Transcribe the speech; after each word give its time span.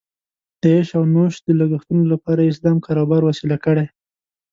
د 0.61 0.63
عیش 0.73 0.89
او 0.97 1.03
نوش 1.13 1.33
د 1.47 1.49
لګښتونو 1.59 2.03
لپاره 2.13 2.39
یې 2.43 2.51
اسلام 2.53 2.77
کاروبار 2.85 3.21
وسیله 3.25 3.57
کړې. 3.65 3.85